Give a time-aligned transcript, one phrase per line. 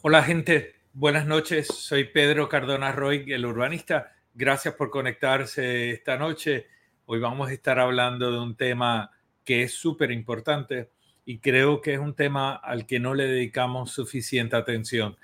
[0.00, 1.66] Hola gente, buenas noches.
[1.66, 4.14] Soy Pedro Cardona Roy, el urbanista.
[4.32, 6.68] Gracias por conectarse esta noche.
[7.06, 9.10] Hoy vamos a estar hablando de un tema
[9.44, 10.88] que es súper importante
[11.24, 15.16] y creo que es un tema al que no le dedicamos suficiente atención.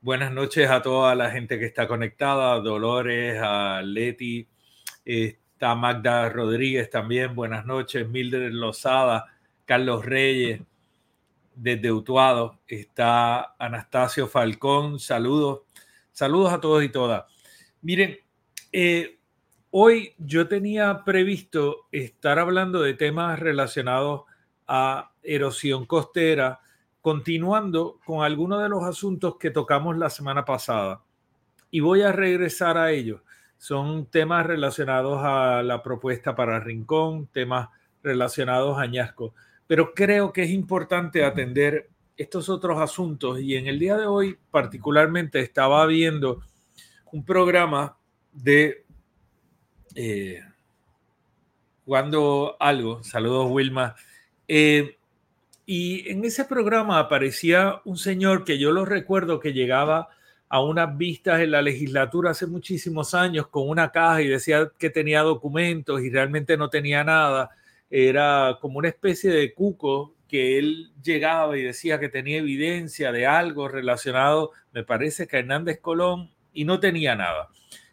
[0.00, 4.48] Buenas noches a toda la gente que está conectada, Dolores, a Leti,
[5.04, 9.26] está Magda Rodríguez también, buenas noches, Mildred Lozada,
[9.66, 10.62] Carlos Reyes,
[11.54, 14.98] desde Utuado está Anastasio Falcón.
[14.98, 15.62] Saludos,
[16.12, 17.24] saludos a todos y todas.
[17.82, 18.18] Miren,
[18.72, 19.18] eh,
[19.70, 24.22] hoy yo tenía previsto estar hablando de temas relacionados
[24.66, 26.60] a erosión costera,
[27.00, 31.02] continuando con algunos de los asuntos que tocamos la semana pasada.
[31.70, 33.20] Y voy a regresar a ellos.
[33.58, 37.68] Son temas relacionados a la propuesta para Rincón, temas
[38.02, 39.34] relacionados a Añasco
[39.66, 43.40] pero creo que es importante atender estos otros asuntos.
[43.40, 46.42] Y en el día de hoy particularmente estaba viendo
[47.12, 47.96] un programa
[48.32, 48.84] de
[49.94, 50.40] eh,
[51.84, 53.94] Cuando Algo, saludos Wilma,
[54.48, 54.96] eh,
[55.66, 60.08] y en ese programa aparecía un señor que yo lo recuerdo que llegaba
[60.48, 64.90] a unas vistas en la legislatura hace muchísimos años con una caja y decía que
[64.90, 67.50] tenía documentos y realmente no tenía nada
[67.96, 73.24] era como una especie de cuco que él llegaba y decía que tenía evidencia de
[73.24, 77.50] algo relacionado, me parece que a Hernández Colón, y no tenía nada.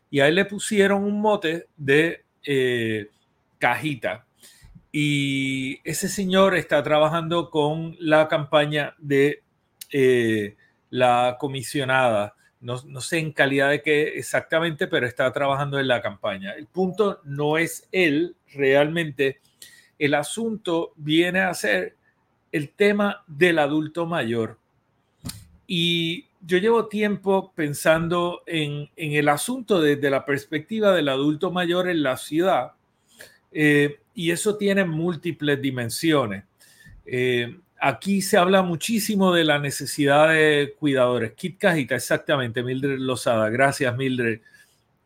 [0.09, 3.09] Y a él le pusieron un mote de eh,
[3.59, 4.25] cajita.
[4.91, 9.44] Y ese señor está trabajando con la campaña de
[9.91, 10.56] eh,
[10.90, 12.34] la comisionada.
[12.59, 16.53] No, no, sé en calidad de qué exactamente, pero está trabajando en la campaña.
[16.53, 19.41] El punto no es él realmente
[20.01, 21.95] el asunto viene a ser
[22.51, 24.57] el tema del adulto mayor.
[25.67, 32.01] Y yo llevo tiempo pensando en, el asunto desde la perspectiva del adulto mayor en
[32.01, 32.71] la ciudad.
[33.51, 36.45] Eh, y eso tiene múltiples dimensiones.
[37.05, 41.33] Eh, aquí se habla muchísimo de la necesidad de cuidadores.
[41.33, 43.49] Kit Cajita, exactamente, Mildred Lozada.
[43.49, 44.41] Gracias, Mildred.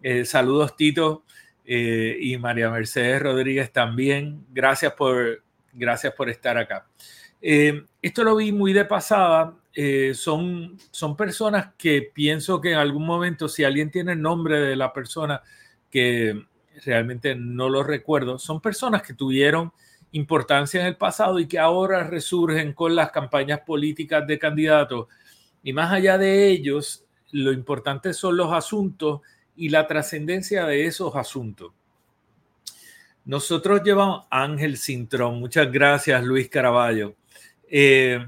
[0.01, 1.25] Eh, saludos, Tito.
[1.65, 4.45] Eh, y María Mercedes Rodríguez también.
[4.51, 6.87] Gracias por, gracias por estar acá.
[7.41, 9.55] Eh, esto lo vi muy de pasada.
[9.73, 14.59] Eh, son, son personas que pienso que en algún momento, si alguien tiene el nombre
[14.59, 15.41] de la persona
[15.89, 16.45] que
[16.85, 19.71] realmente no lo recuerdo, son personas que tuvieron
[20.11, 25.07] importancia en el pasado y que ahora resurgen con las campañas políticas de candidatos.
[25.61, 29.21] Y más allá de ellos, lo importante son los asuntos
[29.55, 31.71] y la trascendencia de esos asuntos.
[33.25, 37.15] Nosotros llevamos Ángel Cintrón, muchas gracias Luis Caraballo.
[37.69, 38.23] Eh,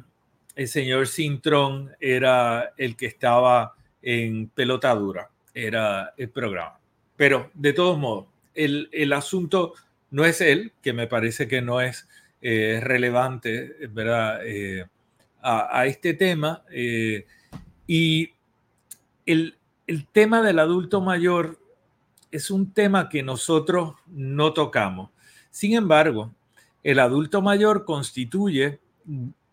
[0.56, 6.80] el señor Cintrón era el que estaba en pelota dura, era el programa.
[7.16, 8.26] Pero de todos modos,
[8.56, 9.74] el, asunto
[10.10, 12.08] no es él, que me parece que no es
[12.42, 14.40] eh, relevante, ¿verdad?
[14.44, 14.84] Eh,
[15.44, 16.64] a, este tema.
[17.86, 18.32] Y
[19.28, 19.57] el,
[19.88, 21.60] el tema del adulto mayor
[22.30, 25.12] es un tema que nosotros no tocamos.
[25.50, 26.34] Sin embargo,
[26.84, 28.80] el adulto mayor constituye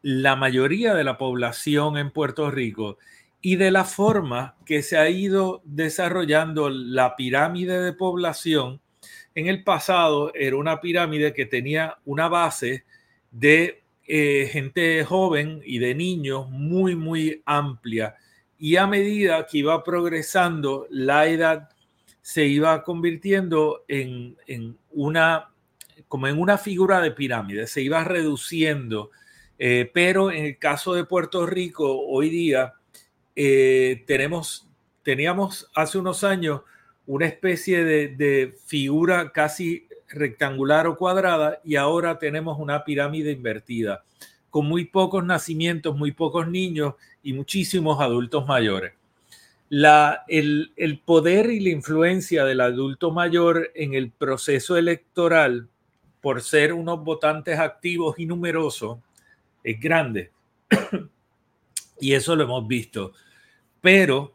[0.03, 2.99] la mayoría de la población en Puerto Rico
[3.41, 8.81] y de la forma que se ha ido desarrollando la pirámide de población,
[9.35, 12.85] en el pasado era una pirámide que tenía una base
[13.31, 18.17] de eh, gente joven y de niños muy, muy amplia.
[18.65, 21.69] Y a medida que iba progresando, la edad
[22.23, 24.39] se iba convirtiendo en,
[24.91, 25.51] una,
[26.09, 29.11] como en una figura de pirámide, se iba reduciendo.
[29.59, 32.73] Eh, pero en el caso de Puerto Rico, hoy día,
[33.37, 34.67] eh, tenemos,
[35.03, 36.63] teníamos hace unos años
[37.05, 44.07] una especie de, figura casi rectangular o cuadrada y ahora tenemos una pirámide invertida,
[44.49, 46.95] con muy pocos nacimientos, muy pocos niños
[47.25, 48.93] y muchísimos adultos mayores.
[49.69, 55.69] La, el, el, poder y la influencia del adulto mayor en el proceso electoral,
[56.21, 58.99] por ser unos votantes activos y numerosos,
[59.65, 60.31] es grande.
[62.01, 63.13] y eso lo hemos visto
[63.85, 64.35] pero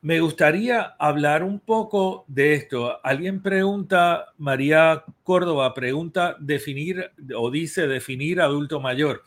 [0.00, 2.98] me gustaría hablar un poco de esto.
[3.06, 9.22] Alguien pregunta, María Córdoba pregunta, definir o dice definir adulto mayor.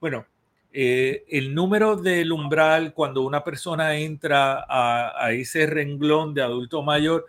[0.00, 0.26] Bueno,
[0.72, 6.82] eh, el número del umbral cuando una persona entra a, a, ese renglón de adulto
[6.82, 7.26] mayor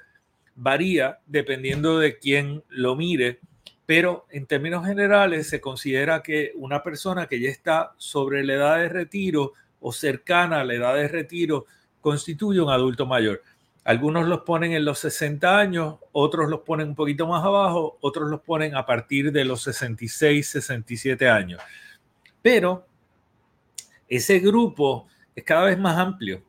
[0.56, 3.40] varía dependiendo de quién lo mire,
[3.86, 8.78] pero en términos generales se considera que una persona que ya está sobre la edad
[8.78, 11.66] de retiro o cercana a la edad de retiro
[12.00, 13.42] constituye un adulto mayor.
[13.84, 18.30] Algunos los ponen en los 60 años, otros los ponen un poquito más abajo, otros
[18.30, 21.60] los ponen a partir de los 66, 67 años.
[22.44, 22.86] Pero
[24.12, 26.44] ese grupo es cada vez más amplio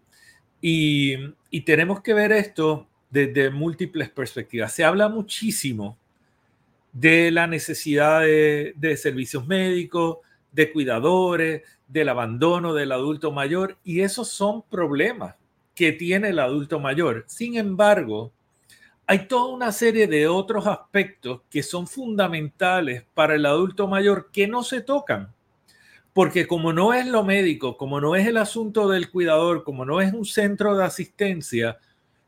[0.60, 1.16] y,
[1.64, 4.72] tenemos que ver esto desde múltiples perspectivas.
[4.72, 5.96] Se habla muchísimo
[6.92, 10.18] de la necesidad de, de servicios médicos,
[10.50, 15.36] de cuidadores, del abandono del adulto mayor y esos son problemas
[15.74, 17.24] que tiene el adulto mayor.
[17.28, 18.32] Sin embargo,
[19.06, 24.48] hay toda una serie de otros aspectos que son fundamentales para el adulto mayor que
[24.48, 25.32] no se tocan.
[26.12, 30.00] Porque como no es lo médico, como no es el asunto del cuidador, como no
[30.00, 31.78] es un centro de asistencia,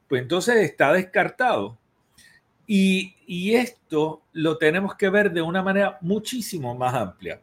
[0.09, 1.79] pues entonces está descartado.
[2.67, 3.13] Y,
[3.55, 7.41] esto lo tenemos que ver de una manera muchísimo más amplia.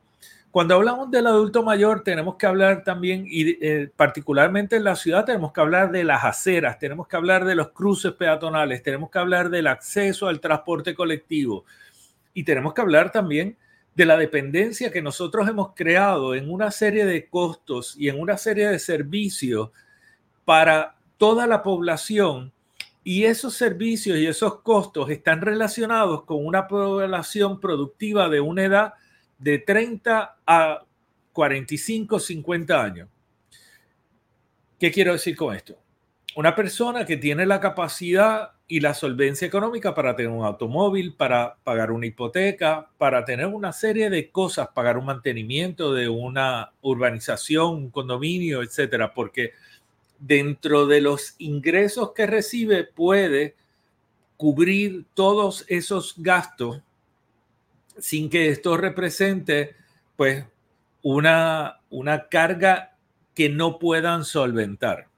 [0.52, 5.26] Cuando hablamos del adulto mayor, tenemos que hablar también, y eh, particularmente en la ciudad,
[5.26, 9.20] tenemos que hablar de las aceras, tenemos que hablar de los cruces peatonales, tenemos que
[9.20, 11.66] hablar del acceso al transporte colectivo
[12.34, 13.58] y tenemos que hablar también
[13.96, 18.38] de la dependencia que nosotros hemos creado en una serie de costos y en una
[18.38, 19.70] serie de servicios
[20.46, 22.52] para toda la población.
[23.04, 28.94] Y esos servicios y esos costos están relacionados con una población productiva de una edad
[29.40, 30.86] de 30 a
[31.34, 33.10] 45, 50 años.
[34.80, 35.78] ¿Qué quiero decir con esto?
[36.36, 41.58] Una persona que tiene la capacidad y la solvencia económica para tener un automóvil, para
[41.62, 47.76] pagar una hipoteca, para tener una serie de cosas, pagar un mantenimiento de una urbanización,
[47.76, 49.52] un condominio, etcétera, porque
[50.20, 53.58] dentro de los ingresos que recibe puede
[54.38, 56.80] cubrir todos esos gastos
[58.00, 59.76] sin que esto represente
[60.16, 60.46] pues
[61.02, 62.96] una, una carga
[63.36, 65.11] que no puedan solventar.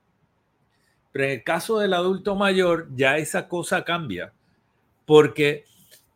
[1.14, 4.34] Pero en el caso del adulto mayor ya esa cosa cambia,
[5.06, 5.64] porque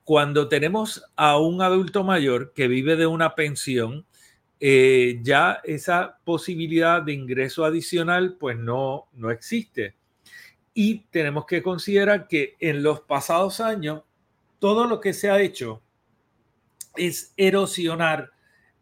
[0.03, 4.05] cuando tenemos a un adulto mayor que vive de una pensión,
[4.59, 9.93] eh, ya esa posibilidad de ingreso adicional pues no, no existe.
[10.73, 14.01] Y tenemos que considerar que en los pasados años,
[14.59, 15.81] todo lo que se ha hecho
[16.95, 18.31] es erosionar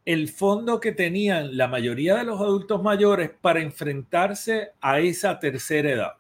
[0.06, 5.90] el fondo que tenían la mayoría de los adultos mayores para enfrentarse a esa tercera
[5.90, 6.14] edad.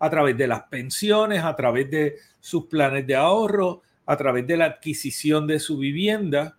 [0.00, 4.56] A través de las pensiones, a través de sus planes de ahorro, a través de
[4.56, 6.58] la adquisición de su vivienda.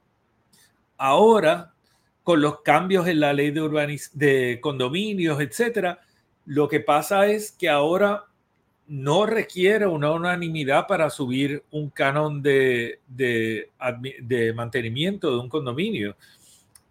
[0.97, 1.73] Ahora,
[2.23, 5.99] con los cambios en la ley de, de condominios, etcétera,
[6.45, 8.25] lo que pasa es que ahora
[8.87, 12.99] no requiere una unanimidad para subir un canon de,
[14.55, 16.15] mantenimiento de un condominio.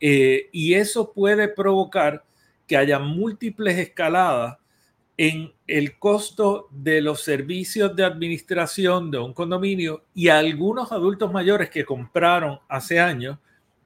[0.01, 2.25] Eh, y eso puede provocar
[2.67, 4.59] que haya múltiples escaladas
[5.17, 11.71] en el costo de los servicios de administración de un condominio y algunos adultos mayores
[11.71, 13.39] que compraron hace años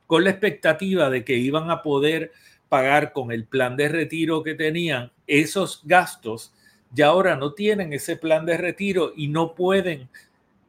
[0.07, 2.33] con la expectativa de que iban a poder
[2.69, 6.55] pagar con el plan de retiro que tenían esos gastos,
[6.93, 10.09] ya ahora no tienen ese plan de retiro y no pueden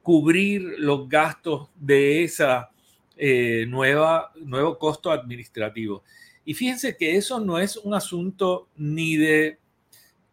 [0.04, 2.72] cubrir los gastos de esa
[3.18, 6.04] eh, nueva, nuevo costo administrativo.
[6.46, 9.58] Y fíjense que eso no es un asunto ni de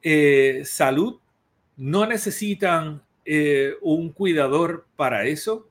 [0.03, 1.19] eh, salud,
[1.77, 5.69] no necesitan eh, un cuidador para eso.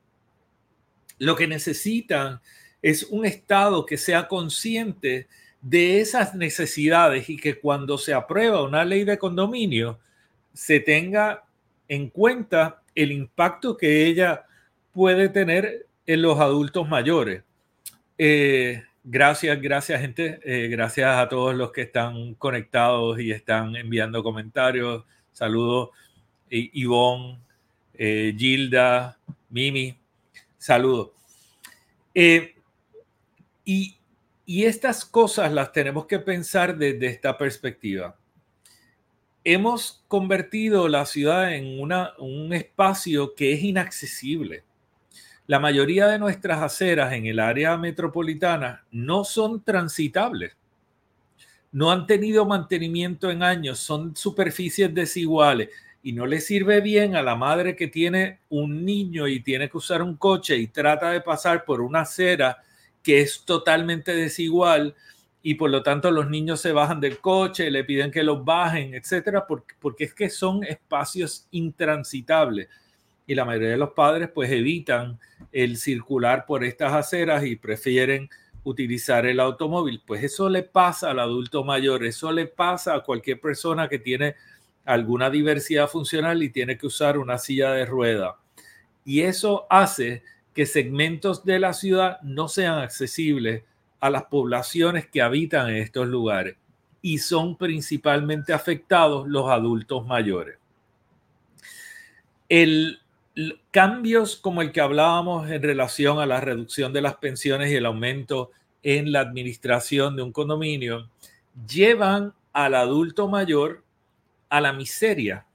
[1.18, 2.40] Lo que necesitan
[2.82, 5.28] es un Estado que sea consciente
[5.64, 9.98] de esas necesidades y que cuando se aprueba una ley de condominio
[10.52, 11.42] se tenga
[11.88, 14.44] en cuenta el impacto que ella
[14.92, 17.42] puede tener en los adultos mayores.
[18.18, 24.22] Eh, gracias, gracias gente, eh, gracias a todos los que están conectados y están enviando
[24.22, 25.04] comentarios.
[25.32, 25.90] Saludos,
[26.50, 27.38] Ivonne,
[27.94, 29.16] eh, Gilda,
[29.48, 29.96] Mimi,
[30.58, 31.10] saludos.
[33.64, 33.96] y,
[34.46, 38.16] y estas cosas las tenemos que pensar desde esta perspectiva
[39.44, 44.64] hemos convertido la ciudad en un espacio que es inaccesible.
[45.46, 50.56] La mayoría de nuestras aceras en el área metropolitana no son transitables.
[51.70, 55.68] No han tenido mantenimiento en años, son superficies desiguales
[56.02, 59.76] y no le sirve bien a la madre que tiene un niño y tiene que
[59.76, 62.62] usar un coche y trata de pasar por una acera
[63.04, 64.96] que es totalmente desigual
[65.42, 68.94] y por lo tanto los niños se bajan del coche, le piden que los bajen,
[68.94, 72.68] etcétera, porque, porque es que son espacios intransitables
[73.26, 75.20] y la mayoría de los padres pues evitan
[75.52, 78.30] el circular por estas aceras y prefieren
[78.64, 80.02] utilizar el automóvil.
[80.06, 84.36] Pues eso le pasa al adulto mayor, eso le pasa a cualquier persona que tiene
[84.84, 88.38] alguna diversidad funcional y tiene que usar una silla de rueda.
[89.04, 90.22] Y eso hace
[90.54, 93.64] que segmentos de la ciudad no sean accesibles
[94.00, 96.56] a las poblaciones que habitan en estos lugares
[97.02, 100.58] y son principalmente afectados los adultos mayores.
[102.48, 103.00] El,
[103.70, 107.86] cambios como el que hablábamos en relación a la reducción de las pensiones y el
[107.86, 111.10] aumento en la administración de un condominio
[111.68, 113.82] llevan al adulto mayor
[114.48, 115.46] a la miseria.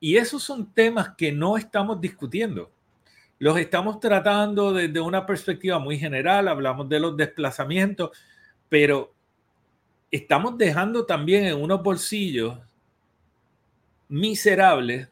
[0.00, 2.70] Y esos son temas que no estamos discutiendo
[3.38, 8.10] los estamos tratando desde una perspectiva muy general, hablamos de los desplazamientos,
[8.68, 9.14] pero
[10.10, 12.58] estamos dejando también en unos bolsillos
[14.08, 15.08] miserables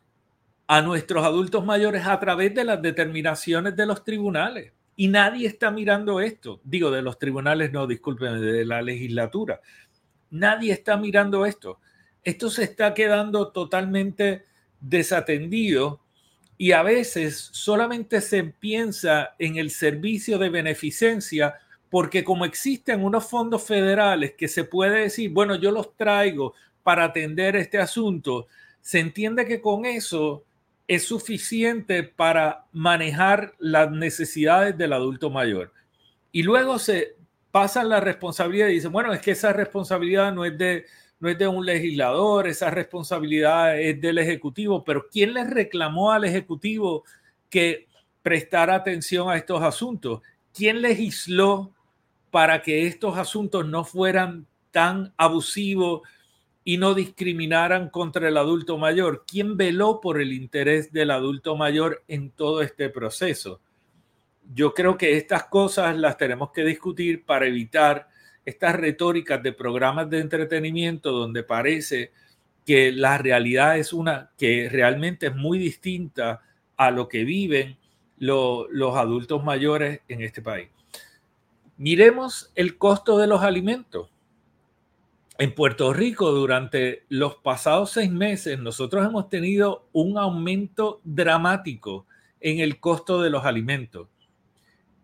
[0.66, 4.73] a nuestros adultos mayores a través de las determinaciones de los tribunales.
[4.97, 6.61] Y nadie está mirando esto.
[6.64, 9.61] Digo, de los tribunales, no, discúlpenme, de la legislatura.
[10.30, 11.78] Nadie está mirando esto.
[12.25, 14.47] Esto se está quedando totalmente
[14.80, 16.00] desatendido
[16.59, 21.55] y a veces solamente se piensa en el servicio de beneficencia
[21.91, 27.05] porque como existen unos fondos federales que se puede decir, bueno, yo los traigo para
[27.05, 28.47] atender este asunto,
[28.81, 30.45] se entiende que con eso
[30.89, 35.73] es suficiente para manejar las necesidades del adulto mayor.
[36.33, 37.17] Y luego se
[37.51, 40.87] pasan la responsabilidad y dicen, bueno, es que esa responsabilidad no es de
[41.19, 46.25] no es de un legislador, esa responsabilidad es del Ejecutivo, pero ¿quién le reclamó al
[46.25, 47.05] Ejecutivo
[47.49, 47.87] que
[48.23, 50.21] prestara atención a estos asuntos?
[50.53, 51.73] ¿Quién legisló
[52.31, 56.03] para que estos asuntos no fueran tan abusivos
[56.65, 59.25] y no discriminaran contra el adulto mayor?
[59.27, 63.61] ¿Quién veló por el interés del adulto mayor en todo este proceso?
[64.53, 68.09] Yo creo que estas cosas las tenemos que discutir para evitar
[68.47, 72.12] estas retóricas de programas de entretenimiento donde parece
[72.65, 76.43] que la realidad es una que realmente es muy distinta
[76.76, 77.76] a lo que viven
[78.19, 80.69] los adultos mayores en este país.
[81.76, 84.09] Miremos el costo de los alimentos.
[85.38, 92.07] En Puerto Rico, durante los pasados seis meses, nosotros hemos tenido un aumento dramático
[92.41, 94.09] en el costo de los alimentos.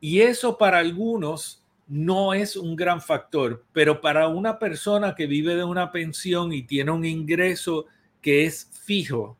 [0.00, 1.61] Y eso para algunos
[1.92, 6.62] no es un gran factor, pero para una persona que vive de una pensión y
[6.62, 7.84] tiene un ingreso
[8.22, 9.36] que es fijo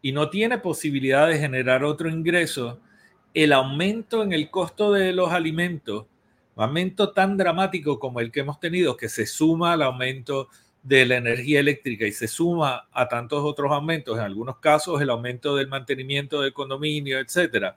[0.00, 2.80] y no tiene posibilidad de generar otro ingreso,
[3.34, 6.06] el aumento en el costo de los alimentos,
[6.56, 10.48] un aumento tan dramático como el que hemos tenido, que se suma al aumento
[10.82, 15.10] de la energía eléctrica y se suma a tantos otros aumentos, en algunos casos el
[15.10, 17.76] aumento del mantenimiento del condominio, etcétera,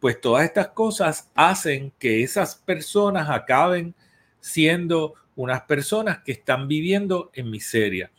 [0.00, 3.94] pues todas estas cosas hacen que esas personas acaben
[4.40, 8.10] siendo unas personas que están viviendo en miseria.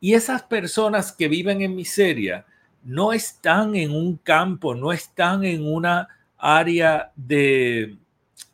[0.00, 2.44] Y esas personas que viven en miseria
[2.84, 7.96] no están en un campo, no están en una área de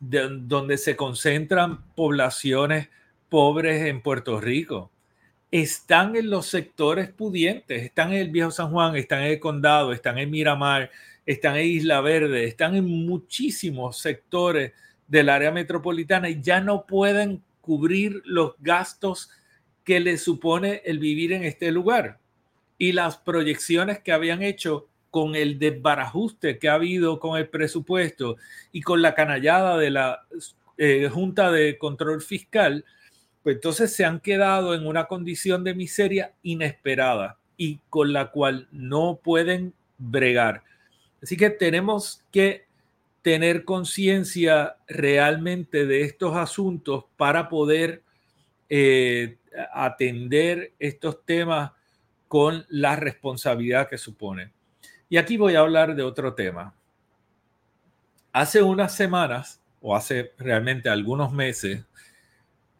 [0.01, 2.89] donde se concentran poblaciones
[3.29, 4.91] pobres en Puerto Rico.
[5.51, 9.93] Están en los sectores pudientes, están en el Viejo San Juan, están en el Condado,
[9.93, 10.91] están en Miramar,
[11.29, 14.73] están en Isla Verde, están en muchísimos sectores
[15.07, 19.31] del área metropolitana y ya no pueden cubrir los gastos
[19.85, 22.19] que les supone el vivir en este lugar.
[22.79, 28.39] Y las proyecciones que habían hecho con el desbarajuste que ha habido con el presupuesto
[28.73, 30.23] y con la canallada de la
[30.79, 32.87] eh, Junta de Control Fiscal,
[33.43, 38.67] pues entonces se han quedado en una condición de miseria inesperada y con la cual
[38.73, 40.63] no pueden bregar.
[41.23, 42.67] Así que tenemos que
[43.23, 48.03] tener conciencia realmente de estos asuntos para poder
[48.69, 49.39] eh,
[49.73, 51.73] atender estos temas
[52.29, 54.53] con la responsabilidad que supone.
[55.09, 56.75] Y aquí voy a hablar de otro tema.
[58.33, 61.85] Hace unas semanas, o hace realmente algunos meses,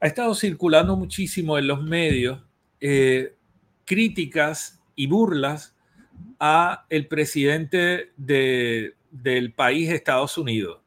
[0.01, 2.41] ha estado circulando muchísimo en los medios
[2.81, 3.35] eh,
[3.85, 5.75] críticas y burlas
[6.39, 10.81] a el presidente de, del país Estados Unidos.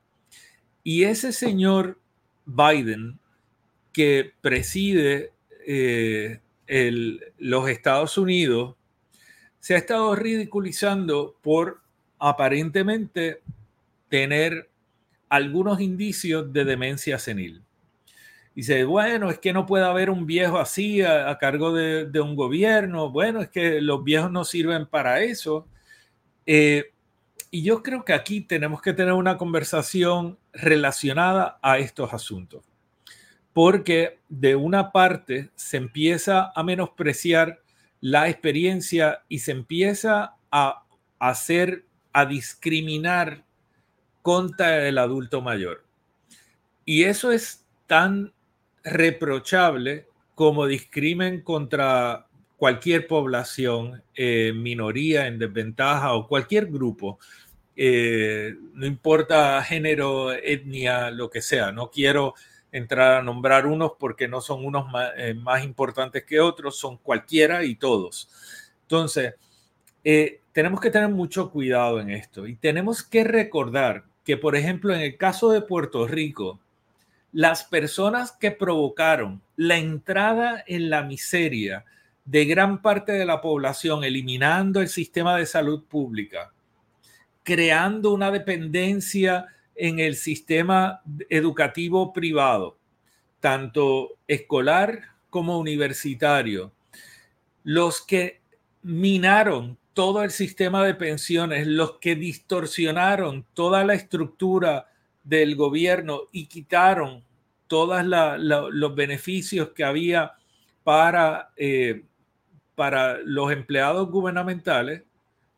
[0.83, 2.00] Y ese señor
[2.45, 3.19] Biden,
[3.93, 5.31] que preside
[5.67, 6.39] eh,
[7.38, 8.75] los Estados Unidos,
[9.59, 11.81] se ha estado ridiculizando por
[12.17, 13.41] aparentemente
[14.09, 14.70] tener
[15.29, 17.63] algunos indicios de demencia senil.
[18.53, 23.09] Dice, bueno, es que no puede haber un viejo así a, cargo de, un gobierno.
[23.09, 25.68] Bueno, es que los viejos no sirven para eso.
[26.46, 26.92] Eh,
[27.50, 32.64] y yo creo que aquí tenemos que tener una conversación relacionada a estos asuntos.
[33.53, 37.61] Porque de una parte se empieza a menospreciar
[38.01, 40.83] la experiencia y se empieza a
[41.20, 43.46] hacer, a discriminar
[44.22, 45.85] contra el adulto mayor.
[46.83, 48.33] Y eso es tan
[48.83, 52.27] reprochable como discrimen contra
[52.61, 57.20] cualquier población, eh, minoría en desventaja o cualquier grupo,
[57.75, 61.72] eh, no importa género, etnia, lo que sea.
[61.72, 62.35] No quiero
[62.72, 64.85] entrar a nombrar unos porque no son unos
[65.17, 68.29] eh, más, importantes que otros, son cualquiera y todos.
[68.83, 69.33] Entonces,
[70.51, 75.01] tenemos que tener mucho cuidado en esto y tenemos que recordar que, por ejemplo, en
[75.01, 76.59] el caso de Puerto Rico,
[77.31, 81.85] las personas que provocaron la entrada en la miseria
[82.25, 86.51] de gran parte de la población, eliminando el sistema de salud pública,
[87.44, 92.77] creando una dependencia en el sistema educativo privado,
[93.39, 96.72] tanto escolar como universitario,
[97.63, 98.41] los que
[98.83, 104.90] minaron todo el sistema de pensiones, los que distorsionaron toda la estructura
[105.24, 107.24] del gobierno y quitaron
[107.68, 110.34] todos los beneficios que había
[110.84, 112.03] para, eh,
[112.75, 115.03] para los empleados gubernamentales,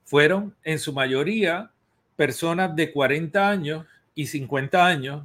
[0.03, 1.71] fueron en su mayoría
[2.15, 5.23] personas de 40 años y 50 años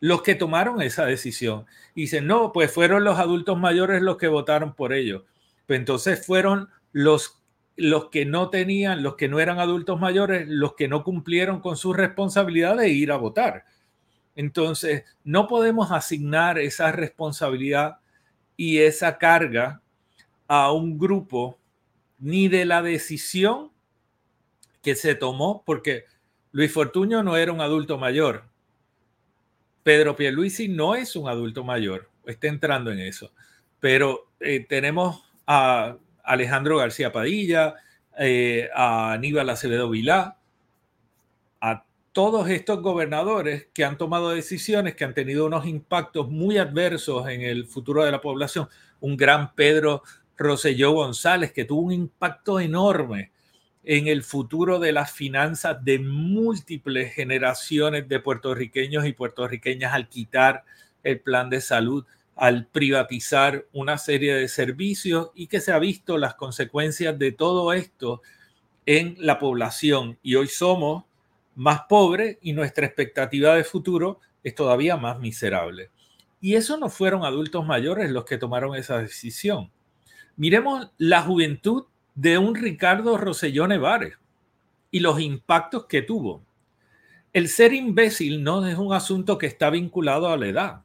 [0.00, 1.66] los que tomaron esa decisión.
[1.94, 5.24] Y dicen, no, pues fueron los adultos mayores los que votaron por ello.
[5.66, 7.37] Pues entonces fueron los,
[7.78, 11.76] los que no tenían, los que no eran adultos mayores, los que no cumplieron con
[11.76, 13.66] su responsabilidad de ir a votar.
[14.34, 17.98] Entonces, no podemos asignar esa responsabilidad
[18.56, 19.80] y esa carga
[20.48, 21.56] a un grupo
[22.18, 23.70] ni de la decisión
[24.82, 26.04] que se tomó, porque
[26.50, 28.48] Luis Fortuño no era un adulto mayor.
[29.84, 33.32] Pedro Pierluisi no es un adulto mayor, está entrando en eso.
[33.78, 35.96] Pero eh, tenemos a
[36.28, 37.74] Alejandro García Padilla,
[38.18, 40.38] eh, a Aníbal Acevedo Vilá,
[41.60, 47.28] a todos estos gobernadores que han tomado decisiones que han tenido unos impactos muy adversos
[47.28, 48.68] en el futuro de la población.
[49.00, 50.02] Un gran Pedro
[50.36, 53.32] Rosselló González que tuvo un impacto enorme
[53.84, 60.64] en el futuro de las finanzas de múltiples generaciones de puertorriqueños y puertorriqueñas al quitar
[61.02, 62.04] el plan de salud,
[62.38, 67.72] al privatizar una serie de servicios y que se ha visto las consecuencias de todo
[67.72, 68.22] esto
[68.86, 70.18] en la población.
[70.22, 71.04] Y hoy somos
[71.56, 75.90] más pobres y nuestra expectativa de futuro es todavía más miserable.
[76.40, 79.72] Y eso no fueron adultos mayores los que tomaron esa decisión.
[80.36, 84.14] Miremos la juventud de un Ricardo Rosselló Nevares
[84.92, 86.44] y los impactos que tuvo.
[87.32, 90.82] El ser imbécil no es un asunto que está vinculado a la edad.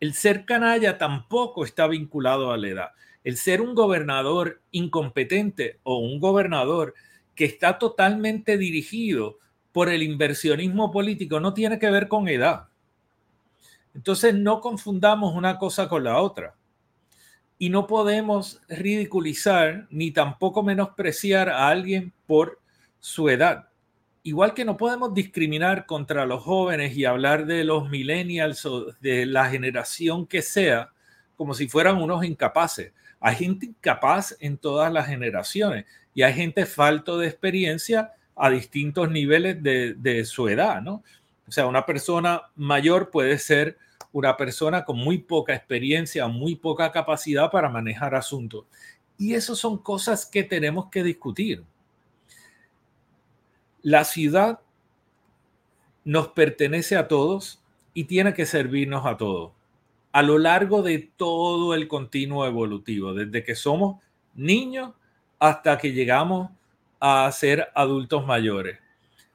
[0.00, 2.88] El ser canalla tampoco está vinculado a la edad.
[3.22, 6.94] El ser un gobernador incompetente o un gobernador
[7.34, 9.38] que está totalmente dirigido
[9.72, 12.68] por el inversionismo político no tiene que ver con edad.
[13.94, 16.54] Entonces no confundamos una cosa con la otra.
[17.58, 22.60] Y no podemos ridiculizar ni tampoco menospreciar a alguien por
[23.00, 23.68] su edad.
[24.26, 29.26] Igual que no podemos discriminar contra los jóvenes y hablar de los millennials o de
[29.26, 30.90] la generación que sea
[31.36, 32.92] como si fueran unos incapaces.
[33.20, 35.84] Hay gente incapaz en todas las generaciones
[36.14, 41.02] y hay gente falto de experiencia a distintos niveles de, su edad, ¿no?
[41.46, 43.76] O sea, una persona mayor puede ser
[44.10, 48.64] una persona con muy poca experiencia, muy poca capacidad para manejar asuntos.
[49.18, 51.62] Y eso son cosas que tenemos que discutir.
[53.84, 54.58] La ciudad
[56.04, 57.62] nos pertenece a todos
[57.94, 59.52] y tiene que servirnos a todos
[60.14, 64.00] a lo largo de todo el continuo evolutivo, desde que somos
[64.36, 64.92] niños
[65.40, 66.52] hasta que llegamos
[67.00, 68.78] a ser adultos mayores.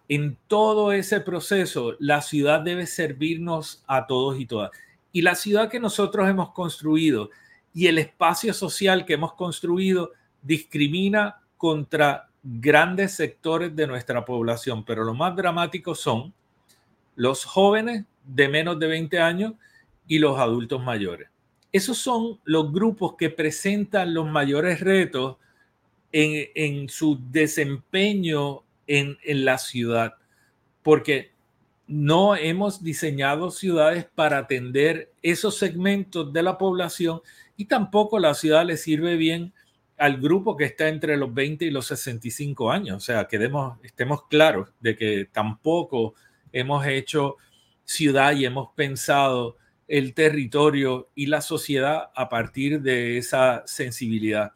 [0.08, 4.72] En todo ese proceso, la ciudad debe servirnos a todos y todas.
[5.12, 7.30] Y la ciudad que nosotros hemos construido
[7.74, 15.04] y el espacio social que hemos construido discrimina contra grandes sectores de nuestra población, pero
[15.04, 16.34] lo más dramático son
[17.15, 19.54] los jóvenes de menos de 20 años
[20.08, 21.30] y los adultos mayores.
[21.71, 25.38] Esos son los grupos que presentan los mayores retos
[26.12, 30.15] en, su desempeño en, en la ciudad,
[30.82, 31.32] porque
[31.88, 37.21] no hemos diseñado ciudades para atender esos segmentos de la población
[37.58, 39.54] y tampoco la ciudad le sirve bien
[40.00, 42.98] al grupo que está entre los 20 y los 65 años.
[42.98, 43.38] O sea, que
[43.84, 46.16] estemos claros de que tampoco
[46.52, 47.36] hemos hecho
[47.84, 49.58] ciudad y hemos pensado
[49.88, 54.54] el territorio y la sociedad a partir de esa sensibilidad.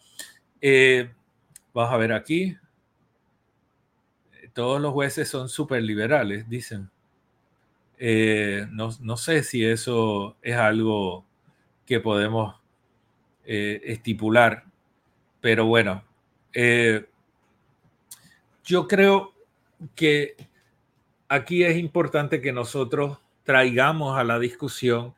[0.61, 1.11] Eh,
[1.73, 2.55] vamos a ver aquí.
[4.53, 6.89] Todos los jueces son súper liberales, dicen.
[7.97, 11.25] Eh, no, sé si eso es algo
[11.85, 12.55] que podemos
[13.45, 14.65] eh, estipular,
[15.43, 16.01] pero bueno,
[18.63, 19.33] yo creo
[19.93, 20.37] que
[21.27, 25.13] aquí es importante que nosotros traigamos a la discusión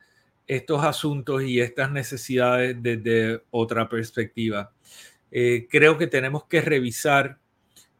[0.47, 4.71] estos asuntos y estas necesidades desde otra perspectiva.
[5.31, 7.37] Eh, creo que tenemos que revisar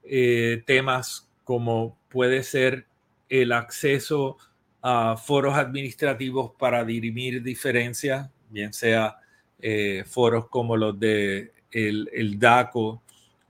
[0.03, 2.87] eh, temas como puede ser
[3.29, 4.37] el acceso
[4.81, 9.17] a foros administrativos para dirimir diferencias, bien sea
[9.59, 13.01] eh, foros como los de el, DACO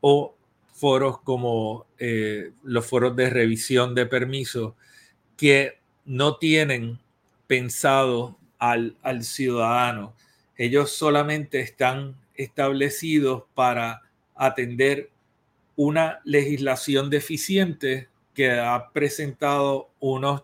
[0.02, 0.36] o
[0.74, 1.86] foros como
[2.64, 4.74] los foros de revisión de permisos
[5.38, 7.00] que no tienen
[7.48, 10.16] pensado al, ciudadano.
[10.58, 14.02] Ellos solamente están establecidos para
[14.36, 15.10] atender
[15.76, 20.44] una legislación deficiente que ha presentado unos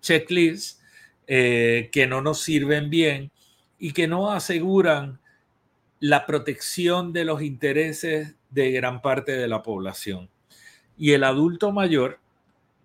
[0.00, 0.80] checklists
[1.26, 3.30] eh, que no nos sirven bien
[3.78, 5.20] y que no aseguran
[6.02, 10.28] la protección de los intereses de gran parte de la población.
[10.98, 12.18] Y el adulto mayor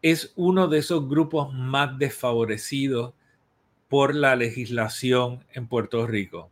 [0.03, 3.15] es uno de esos grupos más desfavorecidos
[3.89, 6.51] por la legislación en Puerto Rico.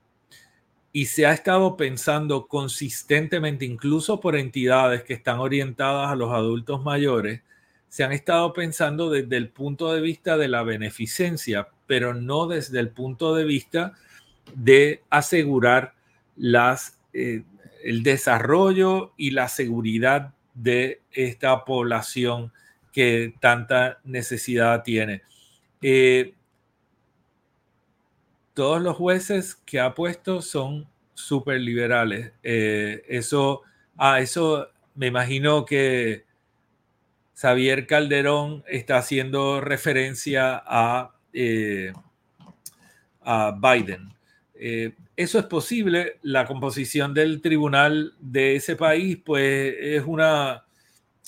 [0.91, 6.84] Y se ha estado pensando consistentemente, incluso por entidades que están orientadas a los adultos
[6.84, 7.43] mayores,
[7.89, 12.80] se han estado pensando desde el punto de vista de la beneficencia, pero no desde
[12.80, 13.93] el punto de vista
[14.56, 15.93] de asegurar
[16.35, 17.43] las, eh,
[17.83, 22.51] el desarrollo y la seguridad de esta población
[22.91, 25.21] que tanta necesidad tiene.
[25.81, 26.33] Eh,
[28.53, 32.31] todos los jueces que ha puesto son súper liberales.
[32.41, 33.61] Eh, eso,
[33.97, 36.25] a eso me imagino que
[37.35, 41.91] Xavier Calderón está haciendo referencia a, eh,
[43.21, 44.13] a Biden.
[44.55, 46.19] Eh, eso es posible.
[46.21, 50.65] La composición del tribunal de ese país, pues, es una,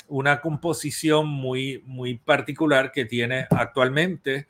[0.08, 4.48] una composición muy, muy particular que tiene actualmente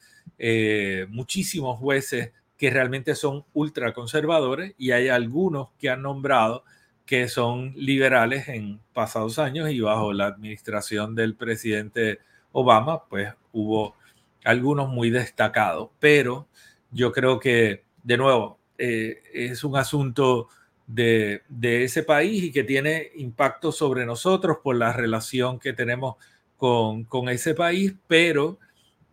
[1.09, 6.63] muchísimos jueces que realmente son ultraconservadores y hay algunos que han nombrado
[7.05, 12.19] que son liberales en pasados años y bajo la administración del presidente
[12.51, 13.95] Obama, pues hubo
[14.43, 16.47] algunos muy destacados, pero
[16.91, 20.49] yo creo que, de nuevo, eh, es un asunto
[20.85, 26.15] de, de, ese país y que tiene impacto sobre nosotros por la relación que tenemos
[26.57, 28.57] con, con ese país, pero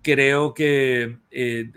[0.05, 1.71] creo que eh,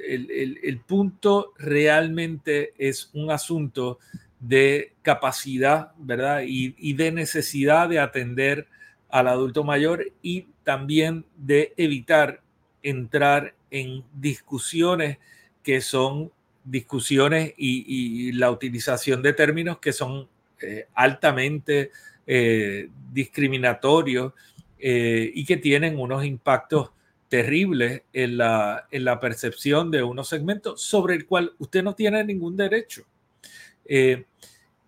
[0.64, 4.00] el, punto realmente es un asunto
[4.42, 6.44] de capacidad, ¿verdad?
[6.46, 8.68] Y, de necesidad de atender
[9.10, 12.42] al adulto mayor y también de evitar
[12.84, 15.20] entrar en discusiones
[15.64, 16.30] que son
[16.70, 20.28] discusiones y, la utilización de términos que son
[20.62, 21.92] eh, altamente
[22.26, 24.34] eh, discriminatorios
[24.78, 26.92] eh, y que tienen unos impactos
[27.30, 32.24] terribles en la, en la, percepción de unos segmentos sobre el cual usted no tiene
[32.24, 33.04] ningún derecho.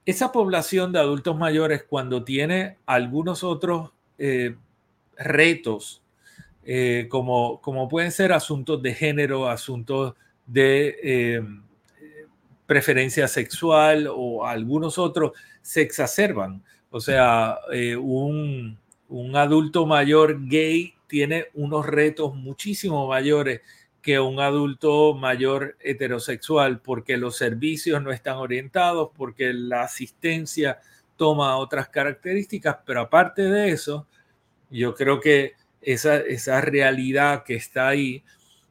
[0.05, 3.91] esa población de adultos mayores cuando tiene algunos otros
[5.17, 6.01] retos,
[7.09, 10.15] como, como pueden ser asuntos de género, asuntos
[10.45, 11.41] de
[12.69, 15.32] preferencia sexual o algunos otros
[15.63, 16.63] se exacerban.
[16.91, 18.77] O sea, eh, un,
[19.36, 23.62] adulto mayor gay tiene unos retos muchísimo mayores
[24.03, 30.79] que un adulto mayor heterosexual, porque los servicios no están orientados, porque la asistencia
[31.17, 34.05] toma otras características, pero aparte de eso,
[34.69, 38.23] yo creo que esa, esa realidad que está ahí,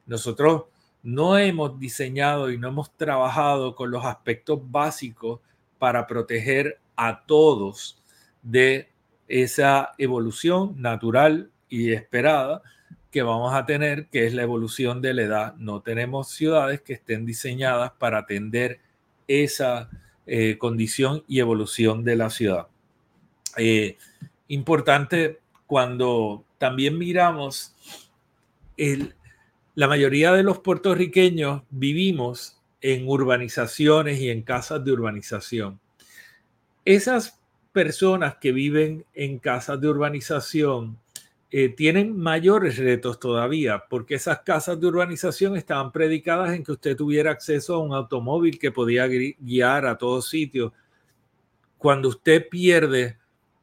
[0.06, 0.66] nosotros
[1.02, 5.40] no hemos diseñado y no hemos trabajado con los aspectos básicos
[5.78, 8.02] para proteger a todos
[8.42, 8.88] de
[9.28, 12.62] esa evolución natural y esperada
[13.11, 15.54] que vamos a tener, que es la evolución de la edad.
[15.56, 18.80] No tenemos ciudades que estén diseñadas para atender
[19.26, 19.88] esa
[20.26, 22.68] eh, condición y evolución de la ciudad.
[23.56, 23.96] Eh,
[24.48, 27.74] importante cuando también miramos
[28.76, 29.14] el,
[29.78, 35.78] la mayoría de los puertorriqueños vivimos en urbanizaciones y en casas de urbanización.
[36.84, 40.98] Esas personas que viven en casas de urbanización
[41.52, 46.96] eh, tienen mayores retos todavía, porque esas casas de urbanización estaban predicadas en que usted
[46.96, 50.72] tuviera acceso a un automóvil que podía guiar a todos sitios.
[51.76, 53.16] Cuando usted pierde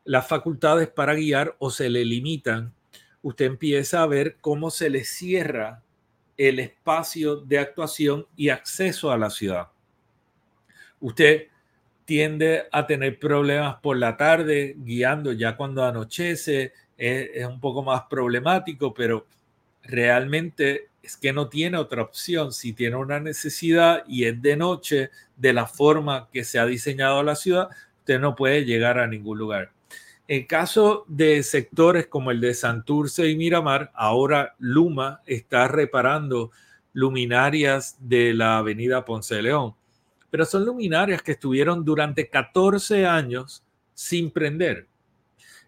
[0.06, 2.73] las facultades para guiar o se le limitan,
[3.21, 5.82] usted empieza a ver cómo se le cierra
[6.38, 9.69] el espacio de actuación y acceso a la ciudad.
[11.00, 11.48] Usted
[12.06, 18.04] tiende a tener problemas por la tarde guiando ya cuando anochece, es, un poco más
[18.10, 19.26] problemático, pero
[19.84, 22.54] realmente es que no tiene otra opción.
[22.54, 27.21] Si tiene una necesidad y es de noche, de la forma que se ha diseñado
[27.24, 27.69] la ciudad,
[28.00, 29.75] usted no puede llegar a ningún lugar.
[30.28, 36.52] En caso de sectores como el de Santurce y Miramar, ahora Luma está reparando
[36.94, 39.76] luminarias de la avenida Ponce de León,
[40.32, 44.88] pero son luminarias que estuvieron durante 14 años sin prender.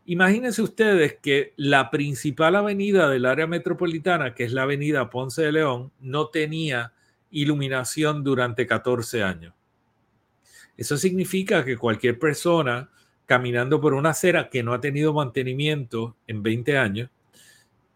[0.08, 5.52] Imagínense ustedes que la principal avenida del área metropolitana, que es la avenida Ponce de
[5.52, 6.94] León, no tenía
[7.30, 9.54] iluminación durante 14 años.
[10.78, 12.90] Eso significa que cualquier persona
[13.28, 17.10] caminando por una acera que no ha tenido mantenimiento en 20 años,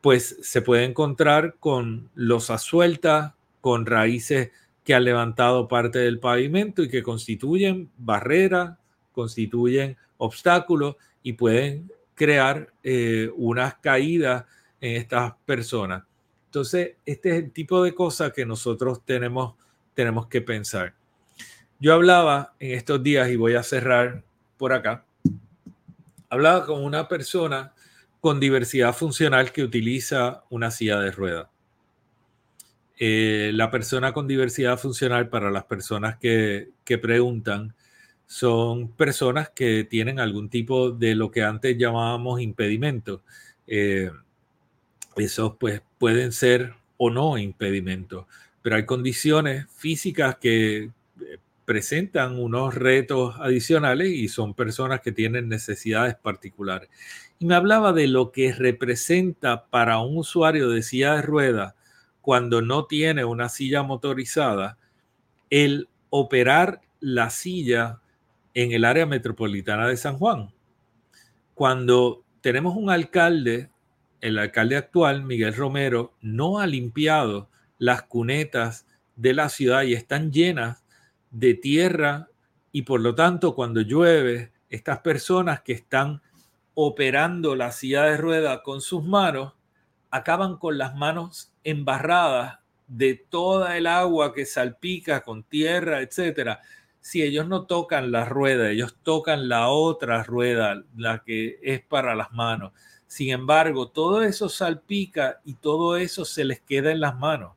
[0.01, 4.51] pues se puede encontrar con los sueltas, con raíces
[4.83, 8.77] que han levantado parte del pavimento y que constituyen barreras,
[9.13, 14.45] constituyen obstáculos y pueden crear eh, unas caídas
[14.81, 16.03] en estas personas.
[16.47, 19.55] Entonces, este es el tipo de cosas que nosotros tenemos,
[19.93, 20.93] tenemos que pensar.
[21.79, 24.23] Yo hablaba en estos días y voy a cerrar
[24.57, 25.05] por acá
[26.31, 27.73] hablaba con una persona
[28.21, 31.47] con diversidad funcional que utiliza una silla de ruedas.
[32.97, 37.75] Eh, la persona con diversidad funcional, para las personas que, preguntan,
[38.27, 43.23] son personas que tienen algún tipo de lo que antes llamábamos impedimento.
[43.67, 44.09] Eh,
[45.17, 48.25] esos pues pueden ser o no impedimentos,
[48.61, 50.91] pero hay condiciones físicas que
[51.65, 56.89] presentan unos retos adicionales y son personas que tienen necesidades particulares.
[57.39, 61.75] Y me hablaba de lo que representa para un usuario de silla de ruedas
[62.21, 64.77] cuando no tiene una silla motorizada
[65.49, 67.99] el operar la silla
[68.53, 70.53] en el área metropolitana de San Juan.
[71.53, 73.69] Cuando tenemos un alcalde,
[74.19, 80.31] el alcalde actual, Miguel Romero, no ha limpiado las cunetas de la ciudad y están
[80.31, 80.83] llenas
[81.31, 82.27] de tierra
[82.71, 86.21] y por lo tanto cuando llueve, estas personas que están
[86.73, 89.53] operando la silla de rueda con sus manos
[90.09, 96.61] acaban con las manos embarradas de toda el agua que salpica con tierra, etcétera.
[96.99, 102.15] Si ellos no tocan la rueda, ellos tocan la otra rueda, la que es para
[102.15, 102.73] las manos.
[103.07, 107.53] Sin embargo, todo eso salpica y todo eso se les queda en las manos.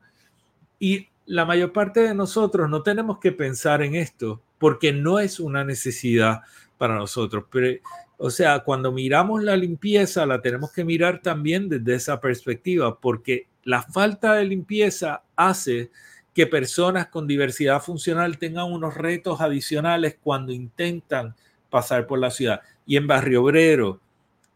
[0.79, 5.41] Y la mayor parte de nosotros no tenemos que pensar en esto porque no es
[5.41, 6.43] una necesidad
[6.79, 7.45] para nosotros.
[7.51, 7.81] Pero,
[8.17, 13.47] o sea, cuando miramos la limpieza, la tenemos que mirar también desde esa perspectiva, porque
[13.65, 15.91] la falta de limpieza hace
[16.35, 21.35] que personas con diversidad funcional tengan unos retos adicionales cuando intentan
[21.71, 22.61] pasar por la ciudad.
[22.87, 24.01] Y en Barrio Obrero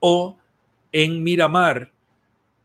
[0.01, 0.37] o
[0.93, 1.93] en Miramar,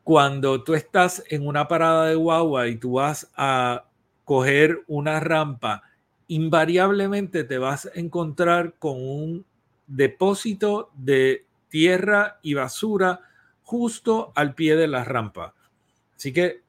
[0.04, 3.86] cuando tú estás en una parada de guagua y tú vas a
[4.26, 5.84] coger una rampa,
[6.28, 9.46] invariablemente te vas a encontrar con un
[9.88, 13.22] depósito de tierra y basura
[13.64, 15.54] justo al pie de la rampa.
[16.16, 16.62] Así que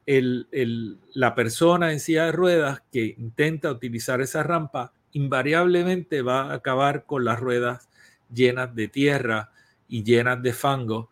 [1.13, 7.05] la persona en silla de ruedas que intenta utilizar esa rampa invariablemente va a acabar
[7.05, 7.87] con las ruedas
[8.33, 9.51] llenas de tierra
[9.87, 11.09] y llenas de fango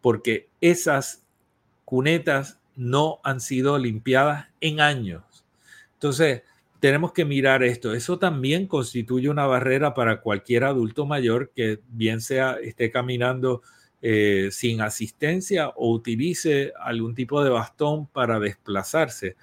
[0.00, 1.24] porque esas
[1.84, 5.22] cunetas no han sido limpiadas en años.
[5.98, 6.42] Entonces,
[6.78, 7.92] tenemos que mirar esto.
[7.92, 13.62] Eso también constituye una barrera para cualquier adulto mayor que bien sea esté caminando
[14.00, 19.34] eh, sin asistencia o utilice algún tipo de bastón para desplazarse,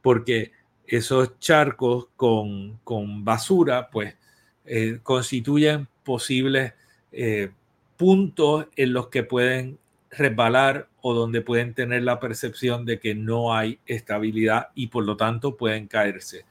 [0.00, 0.52] porque
[0.86, 2.80] esos charcos con,
[3.22, 4.16] basura, pues,
[4.64, 6.72] eh, constituyen posibles
[7.12, 7.50] eh,
[7.98, 9.78] puntos en los que pueden
[10.12, 15.16] resbalar o donde pueden tener la percepción de que no hay estabilidad y por lo
[15.16, 16.44] tanto pueden caerse.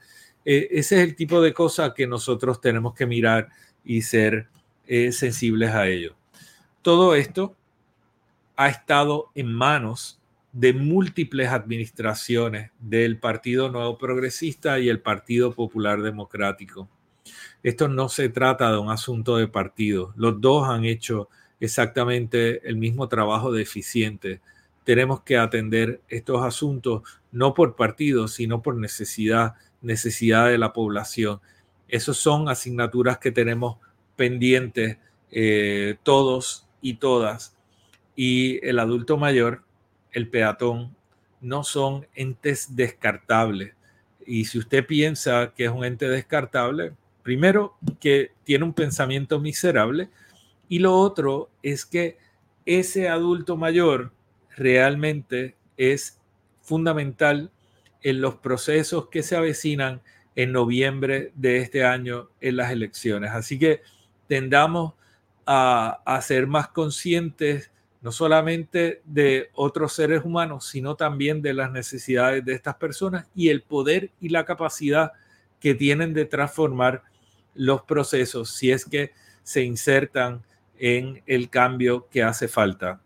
[0.44, 3.48] Eh, ese es el tipo de cosas que nosotros tenemos que mirar
[3.84, 4.48] y ser
[4.86, 6.14] eh, sensibles a ello.
[6.82, 7.56] Todo esto
[8.56, 10.20] ha estado en manos
[10.52, 16.88] de múltiples administraciones del Partido Nuevo Progresista y el Partido Popular Democrático.
[17.62, 20.12] Esto no se trata de un asunto de partido.
[20.16, 21.28] Los dos han hecho
[21.62, 24.40] exactamente el mismo trabajo deficiente.
[24.82, 31.40] Tenemos que atender estos asuntos no por partido, sino por necesidad, necesidad de la población.
[31.86, 33.76] Esas son asignaturas que tenemos
[34.16, 34.98] pendientes
[35.30, 37.56] eh, todos y todas.
[38.16, 39.62] Y el adulto mayor,
[40.10, 40.96] el peatón,
[41.40, 43.74] no son entes descartables.
[44.26, 50.08] Y si usted piensa que es un ente descartable, primero que tiene un pensamiento miserable
[50.72, 52.16] y lo otro es que
[52.64, 54.10] ese adulto mayor
[54.56, 56.18] realmente es
[56.62, 57.50] fundamental
[58.00, 60.00] en los procesos que se avecinan
[60.34, 63.32] en noviembre de este año en las elecciones.
[63.32, 63.82] Así que
[64.28, 64.94] tendamos
[65.44, 71.70] a, a, ser más conscientes no solamente de otros seres humanos, sino también de las
[71.70, 75.12] necesidades de estas personas y el poder y la capacidad
[75.60, 77.02] que tienen de transformar
[77.54, 80.42] los procesos si es que se insertan
[80.82, 83.00] en el cambio que hace falta.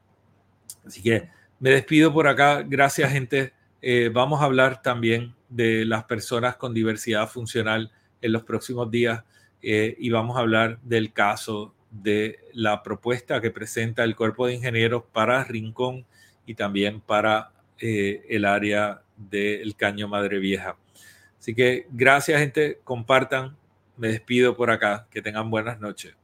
[0.87, 1.29] Así que
[1.61, 2.63] me despido por acá.
[2.63, 3.53] Gracias, gente.
[3.83, 9.25] Eh, vamos a hablar también de las personas con diversidad funcional en los próximos días
[9.61, 14.55] eh, y vamos a hablar del caso de la propuesta que presenta el cuerpo de
[14.55, 16.07] ingenieros para Rincón
[16.47, 20.79] y también para eh, el área del Caño Madre Vieja.
[21.39, 22.81] Así que gracias, gente.
[22.85, 23.55] Compartan.
[23.99, 25.07] Me despido por acá.
[25.11, 26.17] Que tengan buenas noches.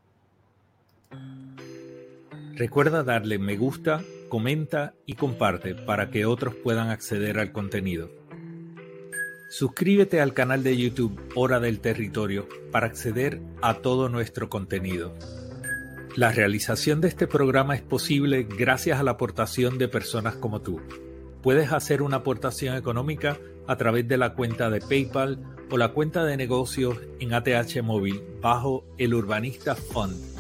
[2.55, 8.11] Recuerda darle me gusta, comenta y comparte para que otros puedan acceder al contenido.
[9.51, 15.15] Suscríbete al canal de YouTube Hora del Territorio para acceder a todo nuestro contenido.
[16.15, 20.81] La realización de este programa es posible gracias a la aportación de personas como tú.
[21.43, 25.39] Puedes hacer una aportación económica a través de la cuenta de PayPal
[25.71, 30.32] o la cuenta de negocios en ATH Móvil bajo el Urbanista Fund